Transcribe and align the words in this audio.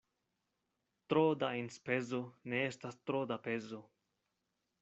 Tro 1.13 1.23
da 1.43 1.51
enspezo 1.59 2.23
ne 2.55 2.65
estas 2.71 3.01
tro 3.11 3.25
da 3.33 3.41
pezo. 3.49 3.87